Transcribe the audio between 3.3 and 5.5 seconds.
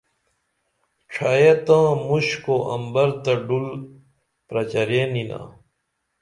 ڈُل پرچرین یینا